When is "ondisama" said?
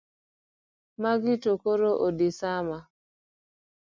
2.05-2.77